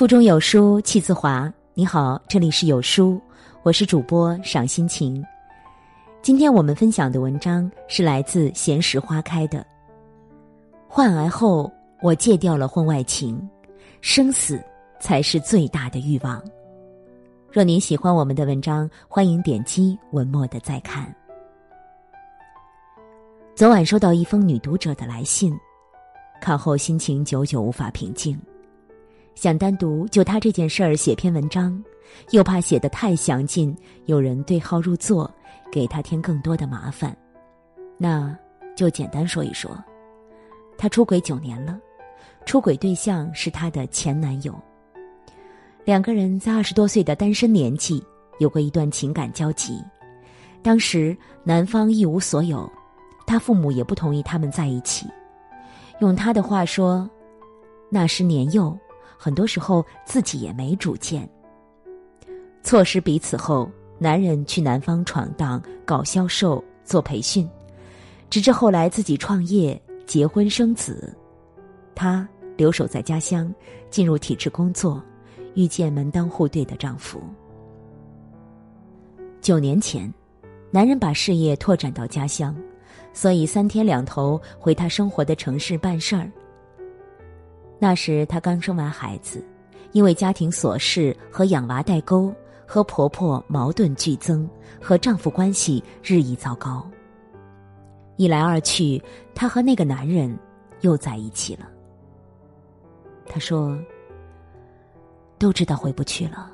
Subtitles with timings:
[0.00, 1.52] 腹中有书气自华。
[1.74, 3.20] 你好，这里是有书，
[3.62, 5.22] 我是主播赏心情。
[6.22, 9.62] 今天我们分享的文章是来自闲时花开的。
[10.88, 13.46] 患癌后，我戒掉了婚外情，
[14.00, 14.58] 生死
[14.98, 16.42] 才是最大的欲望。
[17.52, 21.14] 若您喜欢我们的文章，欢迎点击文末的再看。
[23.54, 25.54] 昨晚收到一封女读者的来信，
[26.40, 28.40] 看后心情久久无法平静，
[29.40, 31.82] 想单独就他这件事儿写篇文章，
[32.32, 35.32] 又怕写得太详尽，有人对号入座，
[35.72, 37.16] 给他添更多的麻烦，
[37.96, 38.36] 那
[38.76, 39.74] 就简单说一说。
[40.76, 41.80] 他出轨九年了，
[42.44, 44.54] 出轨对象是他的前男友。
[45.86, 48.04] 两个人在二十多岁的单身年纪
[48.40, 49.82] 有过一段情感交集，
[50.60, 52.70] 当时男方一无所有。
[53.26, 55.06] 他父母也不同意他们在一起，
[56.00, 57.08] 用他的话说，
[57.88, 58.78] 那时年幼，
[59.22, 61.28] 很多时候自己也没主见。
[62.62, 67.46] 错失彼此后，男人去南方闯荡，搞销售，做培训，
[68.30, 71.14] 直至后来自己创业、结婚生子，
[71.94, 73.54] 他留守在家乡，
[73.90, 75.02] 进入体制工作，
[75.52, 77.20] 遇见门当户对的丈夫。
[79.42, 80.10] 九年前，
[80.70, 82.56] 男人把事业拓展到家乡。
[83.12, 86.30] 所以三天两头回他生活的城市办事儿。
[87.82, 89.42] 那时她刚生完孩子，
[89.92, 92.32] 因为家庭琐事和养娃代沟，
[92.66, 94.48] 和婆婆矛盾剧增，
[94.80, 96.88] 和丈夫关系日益糟糕。
[98.16, 99.02] 一来二去，
[99.34, 100.38] 她和那个男人
[100.82, 101.68] 又在一起了。
[103.24, 103.78] 她说
[105.38, 106.52] ：“都知道回不去了，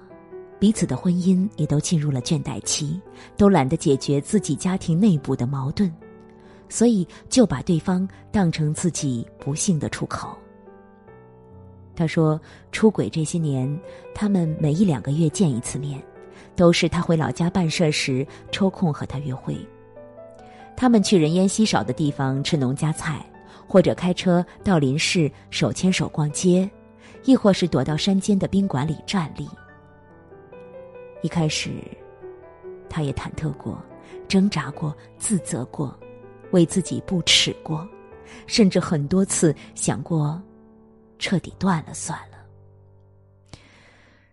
[0.61, 3.01] 彼此的婚姻也都进入了倦怠期，
[3.37, 5.93] 都懒得解决自己家庭内部的矛盾。”
[6.69, 10.37] 所以就把对方当成自己不幸的出口。
[11.97, 13.67] 他说，出轨这些年，
[14.15, 16.01] 他们每一两个月见一次面，
[16.55, 19.57] 都是他回老家办事时抽空和他约会。
[20.77, 23.25] 他们去人烟稀少的地方吃农家菜，
[23.67, 26.71] 或者开车到林市手牵手逛街，
[27.25, 29.49] 亦或是躲到山间的宾馆里站立。
[31.23, 31.71] 一开始，
[32.89, 33.83] 他也忐忑过，
[34.29, 35.99] 挣扎过，自责过。
[36.53, 37.87] 为自己不耻过，
[38.47, 40.41] 甚至很多次想过
[41.19, 42.37] 彻底断了算了。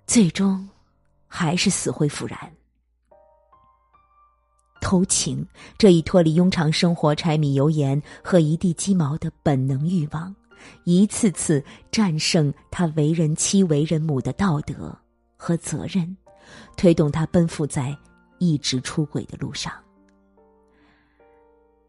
[0.06, 0.68] 最终，
[1.28, 2.38] 还是死灰复燃。
[4.82, 10.36] 偷情这一脱离庸常生活柴米油盐和一地鸡毛的本能欲望，
[10.84, 14.96] 一次次战胜他为人妻、为人母的道德
[15.38, 16.16] 和责任，
[16.76, 17.98] 推动他奔赴在
[18.40, 19.74] 一直出轨的路上。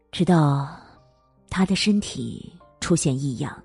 [0.09, 0.73] 直到
[1.49, 3.61] 他的身体出现异样。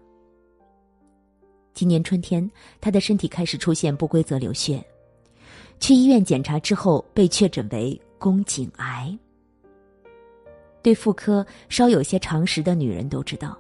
[1.81, 2.47] 今年春天，
[2.79, 4.85] 他的身体开始出现不规则流血，
[5.79, 9.19] 去医院检查之后被确诊为宫颈癌。
[10.83, 13.57] 对妇科稍有些常识的女人都知道，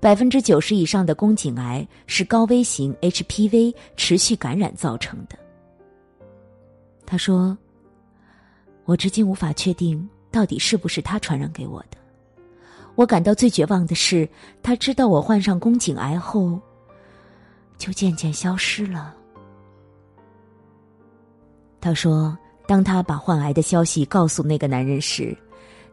[0.00, 5.38] 百分之九十以上的宫颈癌是高危型 HPV 持续感染造成的。
[7.04, 7.54] 他说
[8.86, 11.98] ：“我至今无法确定到底是不是他传染给我的。”
[12.96, 14.26] 我感到最绝望的是，
[14.62, 16.58] 他知道我患上宫颈癌后，
[17.78, 19.14] 就渐渐消失了。
[21.80, 25.34] 他说，当他把患癌的消息告诉那个男人时，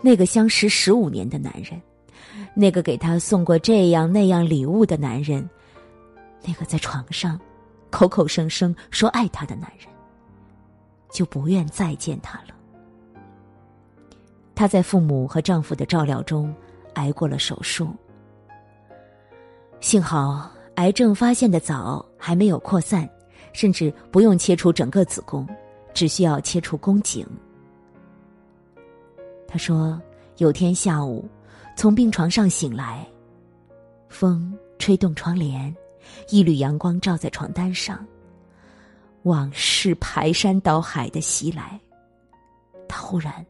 [0.01, 1.81] 那个相识十五年的男人，
[2.53, 5.47] 那个给他送过这样那样礼物的男人，
[6.43, 7.39] 那个在床上
[7.89, 9.87] 口口声声说爱他的男人，
[11.11, 12.55] 就不愿再见他了。
[14.53, 16.53] 她在父母和丈夫的照料中。
[16.95, 17.93] 挨过了手术，
[19.81, 23.09] 幸好癌症发现的早，还没有扩散，
[23.53, 25.47] 甚至不用切除整个子宫，
[25.93, 27.25] 只需要切除宫颈。
[29.47, 29.99] 他说，
[30.37, 31.27] 有天下午，
[31.77, 33.07] 从病床上醒来，
[34.09, 35.73] 风吹动窗帘，
[36.29, 38.05] 一缕阳光照在床单上，
[39.23, 41.79] 往事排山倒海的袭来，
[42.85, 43.45] 他忽然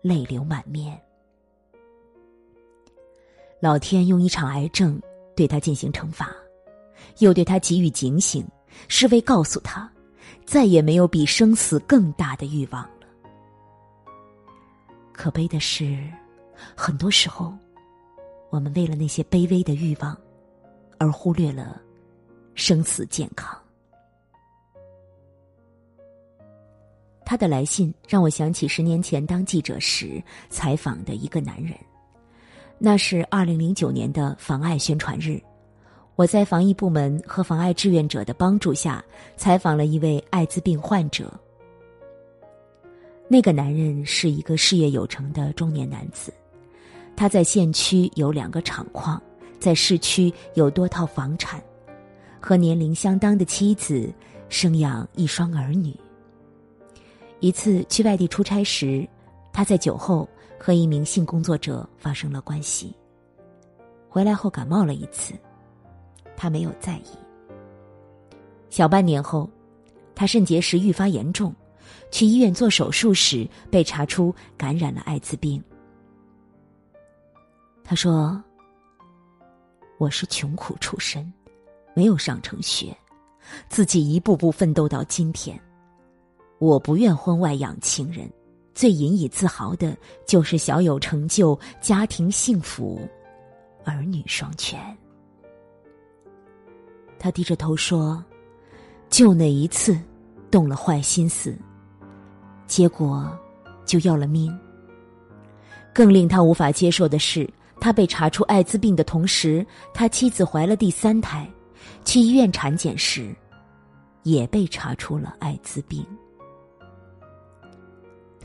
[0.00, 0.96] 泪流满面。
[3.58, 5.00] 老天用一场癌症
[5.36, 6.34] 对他进行惩罚，
[7.18, 8.44] 又对他给予警醒，
[8.88, 9.88] 是为告诉他，
[10.44, 13.06] 再也没有比生死更大的欲望了。
[15.12, 16.02] 可悲的是，
[16.74, 17.54] 很多时候，
[18.50, 20.16] 我们为了那些卑微的欲望，
[20.98, 21.80] 而忽略了
[22.54, 23.56] 生死健康。
[27.24, 31.76] 他的来信让我想起十年前当记者时采访的一个男人。
[32.78, 35.40] 那是二零零九年的防癌宣传日，
[36.14, 39.02] 我在防疫部门和防艾志愿者的帮助下，
[39.36, 41.32] 采访了一位艾滋病患者。
[43.28, 46.32] 那个男人是一个事业有成的中年男子，
[47.16, 49.20] 他在县区有两个厂矿，
[49.58, 51.60] 在市区有多套房产，
[52.38, 54.12] 和年龄相当的妻子
[54.50, 55.96] 生养一双儿女。
[57.40, 59.08] 一次去外地出差时，
[59.52, 60.28] 他在酒后
[60.66, 62.92] 和一名性工作者发生了关系。
[64.08, 65.32] 回来后感冒了一次。
[66.36, 67.10] 他没有在意。
[68.68, 69.48] 小半年后，
[70.12, 71.54] 他肾结石愈发严重，
[72.10, 75.62] 去医院做手术时被查出感染了艾滋病。
[77.84, 78.42] 他说
[79.98, 81.32] ：“我是穷苦出身，
[81.94, 82.92] 没有上成学，
[83.68, 85.56] 自己一步步奋斗到今天。
[86.58, 88.28] 我不愿婚外养情人，
[88.76, 89.96] 最引以自豪的
[90.26, 93.00] 就是小有成就，家庭幸福，
[93.86, 94.78] 儿女双全。”
[97.18, 98.22] 他低着头说
[99.08, 99.98] ：“就那一次，
[100.50, 101.56] 动了坏心思，
[102.66, 103.26] 结果
[103.86, 104.54] 就要了命。
[105.94, 107.48] 更令他无法接受的是，
[107.80, 111.50] 他被查出艾滋病的同时，他妻子怀了第三胎，
[112.04, 113.34] 去医院产检时，
[114.24, 116.06] 也被查出了艾滋病。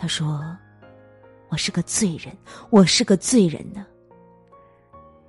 [0.02, 0.58] 他说
[1.50, 2.36] ：‘我是个罪人，
[2.72, 3.86] 我是个罪人呢。’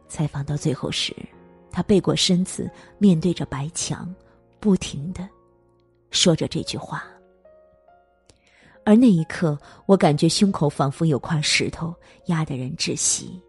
[0.08, 1.14] 采访到最后时。”
[1.70, 4.14] 他背过身子，面对着白墙，
[4.60, 5.26] 不停的
[6.10, 7.04] 说着这句话。
[8.84, 11.94] 而那一刻，我感觉胸口仿佛有块石头
[12.26, 13.42] 压得人窒息。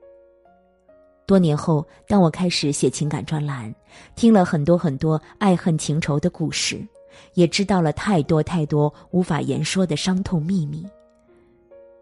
[1.26, 3.74] 多年后，当我开始写情感专栏，
[4.16, 6.86] 听了很多很多爱恨情仇的故事，
[7.34, 10.86] 也知道了太多太多无法言说的伤痛秘密，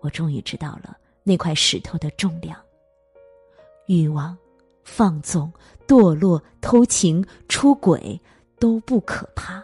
[0.02, 2.60] 我终于知道了那块石头的重量——
[3.88, 4.38] 欲望。
[4.84, 5.50] 放纵、
[5.88, 8.20] 堕落、偷情、出轨
[8.60, 9.64] 都不可怕，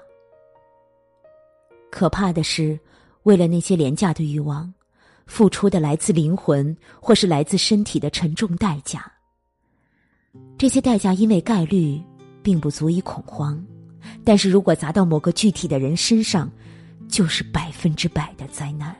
[1.89, 2.79] 可怕的是，
[3.23, 4.71] 为了那些廉价的欲望，
[5.25, 9.11] 付出的来自灵魂或是来自身体的沉重代价。
[10.55, 11.99] 这些代价因为概率
[12.43, 13.61] 并不足以恐慌，
[14.23, 16.49] 但是如果砸到某个具体的人身上，
[17.09, 18.95] 就是百分之百的灾难。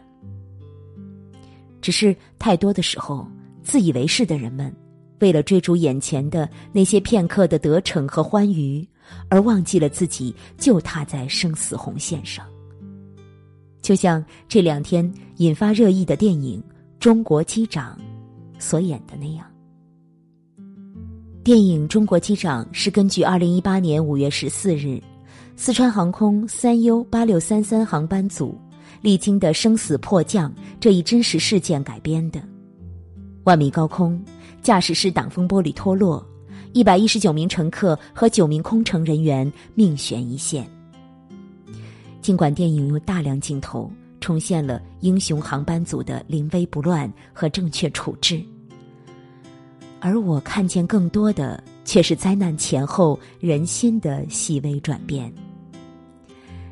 [1.88, 3.26] 只是太多的时候，
[3.64, 4.76] 自以为是的人们。
[5.22, 8.86] 为了追逐眼前的那些片刻的得逞和欢愉，
[9.30, 12.46] 而忘记了自己就踏在生死红线上。
[13.82, 16.62] 就像这两天引发热议的电影
[17.00, 17.98] 《中国机长》
[18.62, 19.46] 所演的那样。
[21.42, 25.02] 电影《中国机长》是根据二零一八年五月十四日
[25.56, 28.60] 四川航空三 U 八六三三航班组
[29.08, 32.44] 历经的生死迫降这一真实事件改编的。
[33.46, 34.22] 万米高空。
[34.62, 36.22] 驾驶室挡风玻璃脱落，
[36.74, 40.70] 一百一十九名乘客和九名空乘人员命悬一线。
[42.22, 43.90] 尽管电影用大量镜头
[44.20, 48.44] 重现了英雄航班组的临危不乱和正确处置，
[50.02, 55.34] 而我看见更多的却是灾难前后人心的细微转变。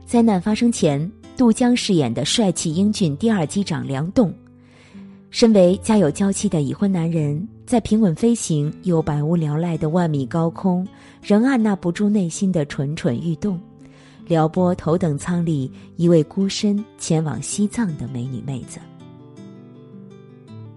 [0.05, 4.33] 灾难发生前，杜江饰演的帅气英俊第二机长梁栋，
[5.29, 7.45] 身为家有娇妻的已婚男人。
[7.65, 10.87] 在平稳飞行又百无聊赖的万米高空，
[11.21, 13.59] 仍按捺不住内心的蠢蠢欲动，
[14.27, 18.79] 撩拨头等舱里一位孤身前往西藏的美女妹子。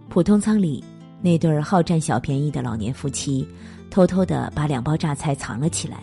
[0.09, 0.83] 普通舱里，
[1.21, 3.47] 那对好占小便宜的老年夫妻，
[3.91, 5.99] 偷偷的把两包榨菜藏了起来，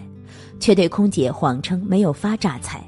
[0.59, 2.87] 却对空姐谎称没有发榨菜，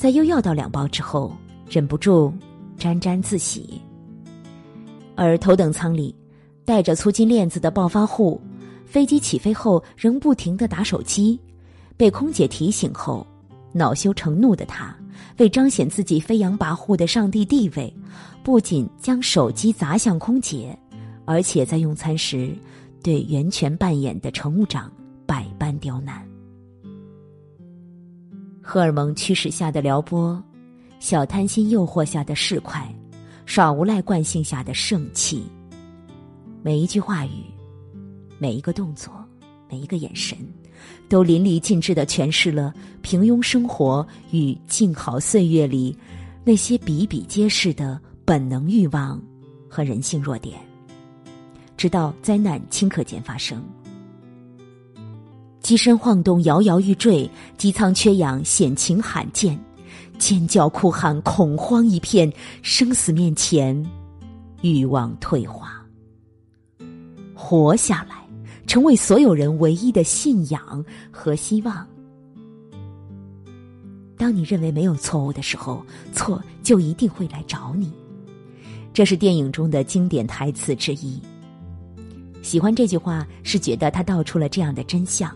[0.00, 1.36] 在又要到两包之后，
[1.68, 2.32] 忍不住
[2.78, 3.78] 沾沾自喜。
[5.14, 6.16] 而头等舱里。
[6.64, 8.40] 带着粗金链子的暴发户，
[8.86, 11.36] 飞机起飞后仍不停的打手机，
[11.96, 13.26] 被空姐提醒后，
[13.72, 14.94] 恼羞成怒的他，
[15.38, 17.92] 为彰显自己飞扬跋扈的上帝地位，
[18.44, 20.78] 不仅将手机砸向空姐，
[21.24, 22.56] 而且在用餐时，
[23.02, 24.92] 对袁泉扮演的乘务长
[25.26, 26.29] 百般刁难。
[28.70, 30.40] 荷尔蒙驱使下的撩拨，
[31.00, 32.84] 小贪心诱惑下的市侩，
[33.44, 35.42] 耍无赖惯性下的盛气。
[36.62, 37.42] 每一句话语，
[38.38, 39.12] 每一个动作，
[39.68, 40.38] 每一个眼神，
[41.08, 42.72] 都淋漓尽致的诠释了
[43.02, 45.98] 平庸生活与静好岁月里
[46.44, 49.20] 那些比比皆是的本能欲望
[49.68, 50.60] 和人性弱点。
[51.76, 53.60] 直到灾难顷刻间发生，
[55.70, 59.56] 机身晃动，摇摇欲坠，机舱缺氧，险情罕见，
[60.18, 62.28] 尖叫哭喊，恐慌一片，
[62.60, 63.88] 生死面前，
[64.62, 65.86] 欲望退化。
[67.36, 68.16] 活下来，
[68.66, 71.86] 成为所有人唯一的信仰和希望。
[74.16, 77.92] 当你认为没有错误的时候，错就一定会来找你。
[78.92, 81.22] 这是电影中的经典台词之一。
[82.42, 85.32] 喜欢这句话，是觉得它道出了这样的真相：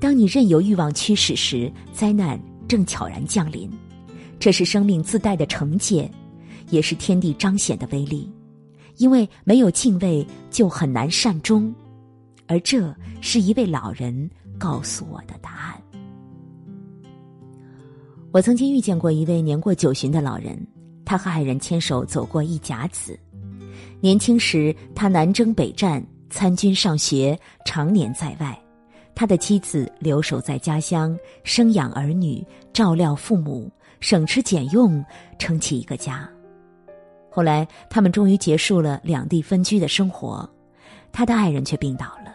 [0.00, 3.70] 当你任由欲望驱使时，灾难正悄然降临。
[4.38, 6.10] 这是生命自带的惩戒，
[6.70, 8.32] 也是天地彰显的威力。
[8.96, 11.72] 因为没有敬畏，就很难善终。
[12.46, 14.28] 而这是一位老人
[14.58, 15.82] 告诉我的答案。
[18.32, 20.66] 我曾经遇见过一位年过九旬的老人，
[21.04, 23.18] 他和爱人牵手走过一甲子。
[24.00, 28.58] 年轻时，他南征北战，参军上学，常年在外。
[29.14, 35.04] 他的妻子留守在家乡，生养儿女，照料父母，省吃俭用，
[35.38, 36.28] 撑起一个家。
[37.30, 40.48] 后来，他们终于结束了两地分居的生活，
[41.12, 42.34] 他的爱人却病倒了。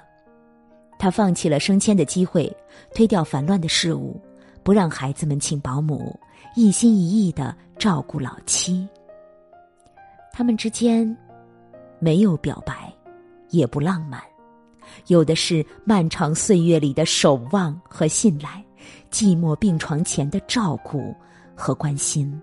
[0.99, 2.55] 他放弃了升迁的机会，
[2.93, 4.19] 推掉烦乱的事物，
[4.63, 6.17] 不让孩子们请保姆，
[6.55, 8.87] 一心一意的照顾老妻。
[10.31, 11.15] 他们之间。
[11.97, 12.93] 没有表白，
[13.51, 14.21] 也不浪漫，
[15.07, 18.63] 有的是漫长岁月里的守望和信赖，
[19.11, 21.15] 寂寞病床前的照顾
[21.55, 22.41] 和关心。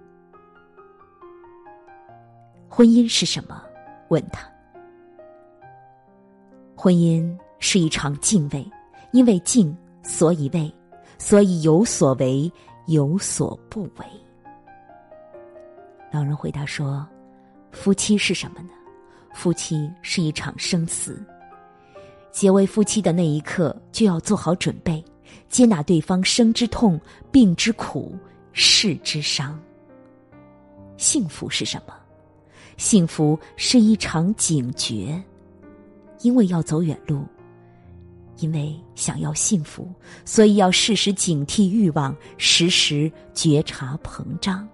[2.68, 3.62] 婚姻是什么？
[4.08, 4.46] 问他。
[6.74, 8.68] 婚姻是一场敬畏，
[9.12, 10.74] 因为敬，所以畏，
[11.18, 12.50] 所以有所为，
[12.86, 14.06] 有所不为。
[16.10, 17.06] 老人回答说
[17.70, 18.70] ：“夫妻是什么呢？”
[19.32, 21.24] 夫妻是一场生死，
[22.32, 25.04] 结为夫妻的那一刻就要做好准备，
[25.48, 26.98] 接纳对方生之痛、
[27.30, 28.16] 病之苦、
[28.52, 29.56] 世之伤。
[30.96, 31.94] 幸福是什么？
[32.78, 35.22] 幸福是一场警觉，
[36.22, 37.22] 因为要走远路，
[38.38, 39.86] 因为想要幸福，
[40.24, 44.66] 所以要时时警惕欲望，时时觉察膨胀。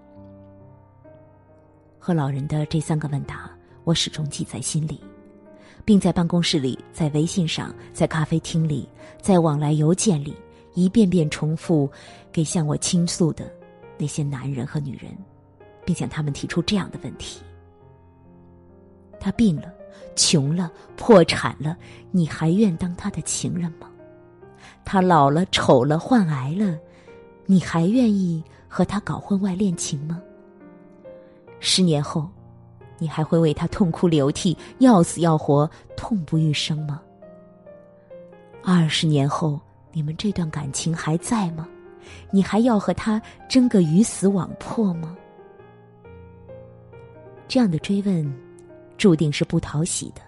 [1.99, 3.51] 和老人的这三个问答。
[3.85, 5.01] 我始终记在心里，
[5.85, 8.87] 并在办公室里、在微信上、在咖啡厅里、
[9.21, 10.35] 在往来邮件里
[10.73, 11.89] 一遍遍重复，
[12.31, 13.51] 给向我倾诉的
[13.97, 15.11] 那些男人和女人，
[15.83, 17.41] 并向他们提出这样的问题：
[19.19, 19.73] 他病了，
[20.15, 21.75] 穷了，破产了，
[22.11, 23.89] 你还愿当他的情人吗？
[24.85, 26.77] 他老了、丑了、患癌了，
[27.45, 30.21] 你还愿意和他搞婚外恋情吗？
[31.59, 32.29] 十年后。
[32.99, 37.01] 你还会为他痛哭流涕、要死要活、痛不欲生吗？
[38.61, 39.57] 二十年后，
[39.93, 41.67] 你们这段感情还在吗？
[42.29, 45.15] 你还要和他争个鱼死网破吗？
[47.47, 48.33] 这样的追问，
[48.97, 50.21] 注定是不讨喜的。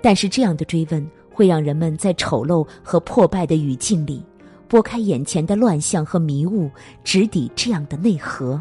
[0.00, 4.24] 但是，这样的追问会让人们在丑陋和破败的语境里，
[4.66, 6.70] 拨开眼前的乱象和迷雾，
[7.04, 8.58] 直抵这样的内核，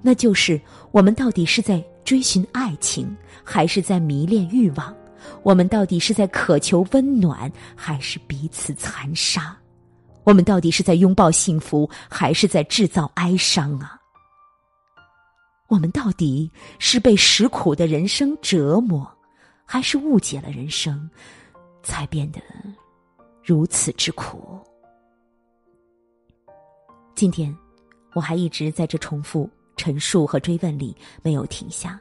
[0.00, 0.60] 那就是
[0.92, 1.84] 我们到底是在。
[2.08, 4.96] 追寻爱情，还是在迷恋欲望？
[5.42, 9.54] 我们到底是在渴求温暖，还是彼此残杀？
[10.24, 14.00] 我们到底是在拥抱幸福，还是在制造哀伤啊？
[15.68, 19.06] 我们到底是被食苦的人生折磨，
[19.66, 21.10] 还是误解了人生，
[21.82, 22.40] 才变得
[23.44, 24.58] 如此之苦？
[27.14, 27.54] 今天，
[28.14, 29.46] 我还一直在这重复。
[29.78, 31.98] 陈述和追问里没有停下，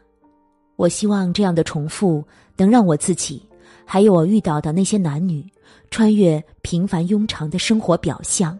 [0.75, 2.21] 我希望这样的重复
[2.57, 3.41] 能让我自己，
[3.85, 5.45] 还有我遇到的那些男女，
[5.91, 8.59] 穿越平凡庸常的生活表象，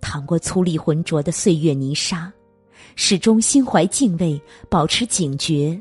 [0.00, 2.32] 淌过粗粝浑浊的岁月泥沙，
[2.94, 5.78] 始终心怀敬畏，保持警觉，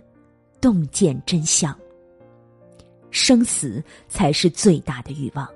[0.60, 1.74] 洞见真相。
[3.12, 5.48] 生死才是最大的欲望，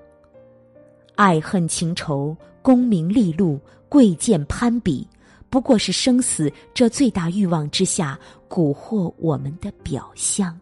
[1.15, 3.59] 爱恨情仇、功名利禄、
[3.89, 5.07] 贵贱攀比。
[5.53, 8.19] 不过是生死这最大欲望之下
[8.49, 10.59] 蛊惑我们的表象。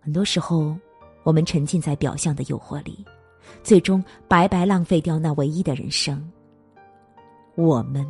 [0.00, 0.76] 很多时候，
[1.22, 3.06] 我们沉浸在表象的诱惑里，
[3.62, 6.28] 最终白白浪费掉那唯一的人生。
[7.54, 8.04] 我们，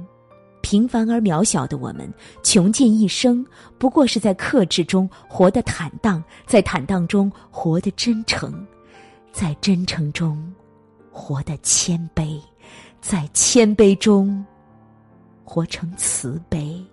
[0.63, 2.11] 平凡而渺小的我们，
[2.43, 3.45] 穷尽一生，
[3.77, 8.67] 不过是在克制中活得坦荡，在坦荡中活得真诚，
[9.33, 10.51] 在真诚中
[11.13, 12.41] 活得谦卑，
[13.03, 14.43] 在谦卑中。
[15.47, 16.85] 活成慈悲，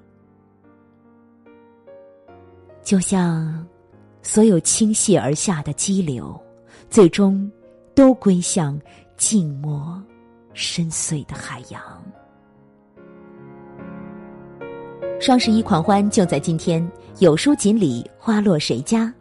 [2.84, 3.68] 就像
[4.22, 6.40] 所有倾泻而下的激流，
[6.88, 7.52] 最终
[7.96, 8.80] 都归向
[9.18, 10.02] 静默
[10.54, 11.82] 深邃的海洋。
[15.20, 16.88] 双十一狂欢就在今天，
[17.20, 19.12] 有书锦鲤花落谁家？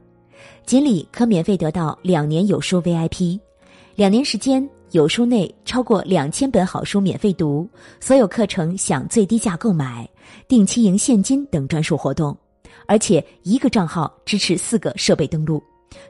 [0.66, 3.40] 锦鲤可免费得到两年有书 VIP，
[3.94, 7.66] 两年时间有书内超过两千本好书免费读，
[7.98, 10.06] 所有课程享最低价购买，
[10.46, 12.36] 定期赢现金等专属活动，
[12.86, 15.62] 而且一个账号支持四个设备登录，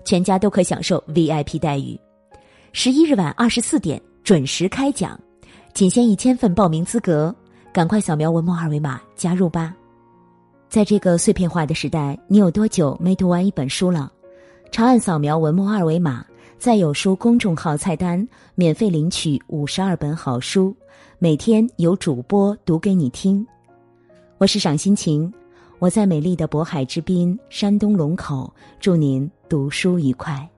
[0.05, 1.97] 全家都可享受 VIP 待遇。
[2.73, 5.19] 十一日晚二十四点准时开讲，
[5.73, 7.33] 仅限一千份报名资格，
[7.73, 9.73] 赶快扫描文末二维码加入吧。
[10.69, 14.11] 在这个碎片化的时代，你有多久没读完一本书了？
[14.73, 16.25] 长按扫描文末二维码，
[16.63, 20.73] 在有书公众号菜单免费领取五十二本好书，
[21.19, 23.45] 每天有主播读给你听。
[24.39, 25.35] 我是赏心情，
[25.81, 30.49] 我在美丽的渤海之滨山东龙口，祝您读书愉快。